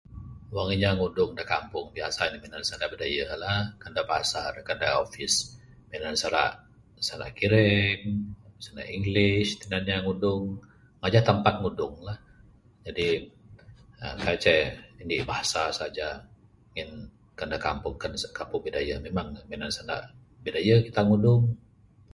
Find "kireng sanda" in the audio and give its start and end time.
7.39-8.83